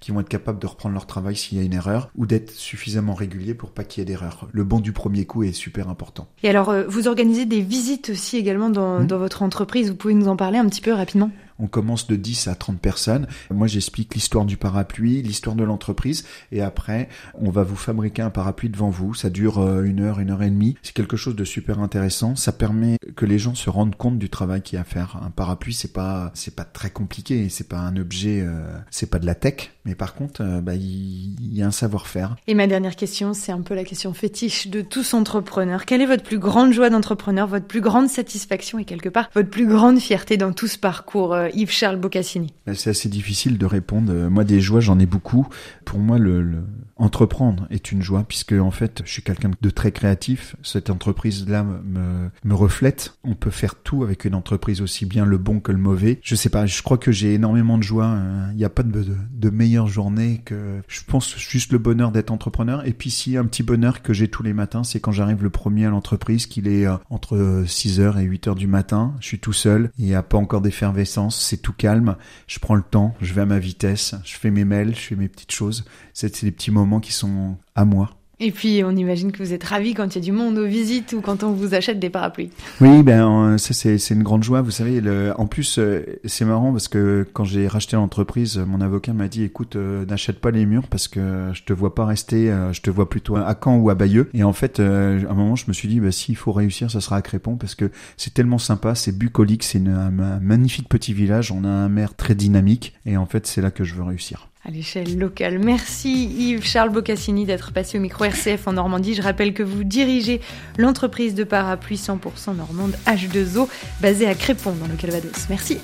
qui 0.00 0.12
vont 0.12 0.20
être 0.20 0.28
capables 0.28 0.58
de 0.58 0.66
reprendre 0.66 0.94
leur 0.94 1.06
travail 1.06 1.36
s'il 1.36 1.58
y 1.58 1.60
a 1.60 1.64
une 1.64 1.74
erreur 1.74 2.10
ou 2.16 2.26
d'être 2.26 2.50
suffisamment 2.50 3.14
réguliers 3.14 3.54
pour 3.54 3.70
pas 3.70 3.84
qu'il 3.84 4.00
y 4.00 4.02
ait 4.02 4.06
d'erreur. 4.06 4.48
Le 4.52 4.64
bon 4.64 4.80
du 4.80 4.92
premier 4.92 5.24
coup 5.24 5.42
est 5.42 5.52
super 5.52 5.88
important. 5.88 6.28
Et 6.42 6.48
alors, 6.48 6.70
euh, 6.70 6.84
vous 6.88 7.08
organisez 7.08 7.46
des 7.46 7.60
visites 7.60 8.10
aussi 8.10 8.36
également 8.36 8.70
dans, 8.70 9.00
mmh. 9.00 9.06
dans 9.06 9.18
votre 9.18 9.42
entreprise. 9.42 9.90
Vous 9.90 9.96
pouvez 9.96 10.14
nous 10.14 10.28
en 10.28 10.36
parler 10.36 10.58
un 10.58 10.66
petit 10.66 10.80
peu 10.80 10.92
rapidement? 10.92 11.30
On 11.58 11.66
commence 11.66 12.06
de 12.06 12.16
10 12.16 12.48
à 12.48 12.54
30 12.54 12.80
personnes. 12.80 13.26
Moi, 13.50 13.66
j'explique 13.66 14.14
l'histoire 14.14 14.44
du 14.44 14.56
parapluie, 14.56 15.22
l'histoire 15.22 15.56
de 15.56 15.64
l'entreprise, 15.64 16.24
et 16.52 16.62
après, 16.62 17.08
on 17.34 17.50
va 17.50 17.62
vous 17.62 17.76
fabriquer 17.76 18.22
un 18.22 18.30
parapluie 18.30 18.68
devant 18.68 18.90
vous. 18.90 19.14
Ça 19.14 19.30
dure 19.30 19.58
euh, 19.58 19.82
une 19.82 20.00
heure, 20.00 20.20
une 20.20 20.30
heure 20.30 20.42
et 20.42 20.50
demie. 20.50 20.76
C'est 20.82 20.94
quelque 20.94 21.16
chose 21.16 21.36
de 21.36 21.44
super 21.44 21.80
intéressant. 21.80 22.36
Ça 22.36 22.52
permet 22.52 22.96
que 23.16 23.26
les 23.26 23.38
gens 23.38 23.54
se 23.54 23.70
rendent 23.70 23.96
compte 23.96 24.18
du 24.18 24.30
travail 24.30 24.62
qu'il 24.62 24.76
y 24.76 24.78
a 24.78 24.82
à 24.82 24.84
faire. 24.84 25.20
Un 25.22 25.30
parapluie, 25.30 25.74
c'est 25.74 25.92
pas, 25.92 26.30
c'est 26.34 26.54
pas 26.54 26.64
très 26.64 26.90
compliqué. 26.90 27.48
C'est 27.48 27.68
pas 27.68 27.78
un 27.78 27.96
objet, 27.96 28.40
euh, 28.40 28.78
c'est 28.90 29.10
pas 29.10 29.18
de 29.18 29.26
la 29.26 29.34
tech, 29.34 29.72
mais 29.84 29.94
par 29.94 30.14
contre, 30.14 30.42
euh, 30.42 30.60
bah, 30.60 30.74
il 30.74 31.54
y, 31.54 31.62
a 31.62 31.66
un 31.66 31.70
savoir-faire. 31.70 32.36
Et 32.46 32.54
ma 32.54 32.66
dernière 32.66 32.96
question, 32.96 33.34
c'est 33.34 33.52
un 33.52 33.60
peu 33.60 33.74
la 33.74 33.84
question 33.84 34.14
fétiche 34.14 34.68
de 34.68 34.80
tous 34.80 35.14
entrepreneurs. 35.14 35.84
Quelle 35.86 36.00
est 36.00 36.06
votre 36.06 36.22
plus 36.22 36.38
grande 36.38 36.72
joie 36.72 36.90
d'entrepreneur, 36.90 37.46
votre 37.46 37.66
plus 37.66 37.80
grande 37.80 38.08
satisfaction 38.08 38.78
et 38.78 38.84
quelque 38.84 39.08
part 39.08 39.30
votre 39.34 39.50
plus 39.50 39.66
grande 39.66 39.98
fierté 39.98 40.36
dans 40.36 40.52
tout 40.52 40.66
ce 40.66 40.78
parcours 40.78 41.36
Yves-Charles 41.54 41.98
Boccassini 41.98 42.52
bah, 42.66 42.74
C'est 42.74 42.90
assez 42.90 43.08
difficile 43.08 43.58
de 43.58 43.66
répondre. 43.66 44.12
Moi, 44.28 44.44
des 44.44 44.60
joies, 44.60 44.80
j'en 44.80 44.98
ai 44.98 45.06
beaucoup. 45.06 45.48
Pour 45.84 45.98
moi, 45.98 46.18
le, 46.18 46.62
entreprendre 46.98 47.66
est 47.70 47.92
une 47.92 48.02
joie 48.02 48.24
puisque 48.26 48.52
en 48.52 48.70
fait, 48.70 49.02
je 49.04 49.10
suis 49.10 49.22
quelqu'un 49.22 49.50
de 49.60 49.70
très 49.70 49.92
créatif. 49.92 50.56
Cette 50.62 50.90
entreprise-là 50.90 51.64
me, 51.64 52.54
reflète. 52.54 53.14
On 53.22 53.34
peut 53.34 53.50
faire 53.50 53.76
tout 53.76 54.02
avec 54.02 54.24
une 54.24 54.34
entreprise, 54.34 54.80
aussi 54.80 55.06
bien 55.06 55.24
le 55.24 55.38
bon 55.38 55.60
que 55.60 55.70
le 55.70 55.78
mauvais. 55.78 56.18
Je 56.22 56.34
sais 56.34 56.48
pas, 56.48 56.66
je 56.66 56.82
crois 56.82 56.98
que 56.98 57.12
j'ai 57.12 57.34
énormément 57.34 57.78
de 57.78 57.84
joie. 57.84 58.18
Il 58.50 58.56
n'y 58.56 58.64
a 58.64 58.68
pas 58.68 58.82
de, 58.82 59.50
meilleure 59.50 59.86
journée 59.86 60.42
que... 60.44 60.80
Je 60.88 61.00
pense 61.06 61.36
juste 61.38 61.72
le 61.72 61.78
bonheur 61.78 62.10
d'être 62.10 62.30
entrepreneur. 62.30 62.86
Et 62.86 62.92
puis 62.92 63.10
si 63.10 63.36
un 63.36 63.44
petit 63.44 63.62
bonheur 63.62 64.02
que 64.02 64.12
j'ai 64.12 64.28
tous 64.28 64.42
les 64.42 64.52
matins, 64.52 64.82
c'est 64.82 65.00
quand 65.00 65.12
j'arrive 65.12 65.42
le 65.42 65.50
premier 65.50 65.86
à 65.86 65.90
l'entreprise, 65.90 66.46
qu'il 66.46 66.68
est 66.68 66.86
euh, 66.86 66.96
entre 67.10 67.64
6h 67.64 68.18
et 68.18 68.26
8h 68.26 68.56
du 68.56 68.66
matin. 68.66 69.14
Je 69.20 69.26
suis 69.26 69.38
tout 69.38 69.52
seul. 69.52 69.90
Il 69.98 70.04
n'y 70.04 70.14
a 70.14 70.22
pas 70.22 70.36
encore 70.36 70.60
d'effervescence 70.60 71.37
c'est 71.38 71.58
tout 71.58 71.72
calme, 71.72 72.16
je 72.46 72.58
prends 72.58 72.74
le 72.74 72.82
temps, 72.82 73.14
je 73.20 73.32
vais 73.34 73.42
à 73.42 73.46
ma 73.46 73.58
vitesse, 73.58 74.14
je 74.24 74.36
fais 74.36 74.50
mes 74.50 74.64
mails, 74.64 74.94
je 74.94 75.00
fais 75.00 75.16
mes 75.16 75.28
petites 75.28 75.52
choses. 75.52 75.84
C'est 76.12 76.44
des 76.44 76.52
petits 76.52 76.70
moments 76.70 77.00
qui 77.00 77.12
sont 77.12 77.56
à 77.74 77.84
moi. 77.84 78.17
Et 78.40 78.52
puis, 78.52 78.82
on 78.84 78.92
imagine 78.92 79.32
que 79.32 79.42
vous 79.42 79.52
êtes 79.52 79.64
ravi 79.64 79.94
quand 79.94 80.14
il 80.14 80.18
y 80.20 80.22
a 80.22 80.24
du 80.24 80.30
monde 80.30 80.58
aux 80.58 80.66
visites 80.66 81.12
ou 81.12 81.20
quand 81.20 81.42
on 81.42 81.50
vous 81.50 81.74
achète 81.74 81.98
des 81.98 82.08
parapluies. 82.08 82.50
Oui, 82.80 83.02
ben 83.02 83.58
ça 83.58 83.74
c'est 83.74 84.14
une 84.14 84.22
grande 84.22 84.44
joie. 84.44 84.62
Vous 84.62 84.70
savez, 84.70 85.00
le, 85.00 85.32
en 85.36 85.46
plus 85.46 85.78
euh, 85.78 86.04
c'est 86.24 86.44
marrant 86.44 86.70
parce 86.70 86.86
que 86.86 87.26
quand 87.32 87.44
j'ai 87.44 87.66
racheté 87.66 87.96
l'entreprise, 87.96 88.58
mon 88.58 88.80
avocat 88.80 89.12
m'a 89.12 89.26
dit 89.26 89.42
"Écoute, 89.42 89.74
euh, 89.74 90.06
n'achète 90.06 90.40
pas 90.40 90.52
les 90.52 90.66
murs 90.66 90.86
parce 90.86 91.08
que 91.08 91.50
je 91.52 91.64
te 91.64 91.72
vois 91.72 91.96
pas 91.96 92.06
rester, 92.06 92.50
euh, 92.50 92.72
je 92.72 92.80
te 92.80 92.90
vois 92.90 93.08
plutôt 93.08 93.34
à 93.34 93.58
Caen 93.62 93.76
ou 93.78 93.90
à 93.90 93.96
Bayeux." 93.96 94.30
Et 94.34 94.44
en 94.44 94.52
fait, 94.52 94.78
à 94.78 94.84
un 94.84 95.34
moment, 95.34 95.56
je 95.56 95.64
me 95.66 95.72
suis 95.72 95.88
dit 95.88 95.98
"Bah 95.98 96.12
s'il 96.12 96.36
faut 96.36 96.52
réussir, 96.52 96.92
ça 96.92 97.00
sera 97.00 97.16
à 97.16 97.22
Crépon 97.22 97.56
parce 97.56 97.74
que 97.74 97.90
c'est 98.16 98.34
tellement 98.34 98.58
sympa, 98.58 98.94
c'est 98.94 99.16
bucolique, 99.16 99.64
c'est 99.64 99.78
un 99.78 100.10
magnifique 100.40 100.88
petit 100.88 101.12
village, 101.12 101.50
on 101.50 101.64
a 101.64 101.68
un 101.68 101.88
maire 101.88 102.14
très 102.14 102.36
dynamique 102.36 102.94
et 103.04 103.16
en 103.16 103.26
fait, 103.26 103.48
c'est 103.48 103.62
là 103.62 103.72
que 103.72 103.82
je 103.82 103.94
veux 103.94 104.04
réussir." 104.04 104.47
À 104.64 104.70
l'échelle 104.70 105.18
locale. 105.18 105.58
Merci 105.58 106.26
Yves 106.26 106.64
Charles 106.64 106.90
Boccassini 106.90 107.46
d'être 107.46 107.72
passé 107.72 107.98
au 107.98 108.00
micro 108.00 108.24
RCF 108.24 108.66
en 108.66 108.72
Normandie. 108.72 109.14
Je 109.14 109.22
rappelle 109.22 109.54
que 109.54 109.62
vous 109.62 109.84
dirigez 109.84 110.40
l'entreprise 110.76 111.34
de 111.34 111.44
parapluie 111.44 111.96
100% 111.96 112.56
normande 112.56 112.94
H2O 113.06 113.68
basée 114.00 114.26
à 114.26 114.34
Crépon 114.34 114.72
dans 114.72 114.86
le 114.86 114.94
Calvados. 114.94 115.48
Merci. 115.48 115.78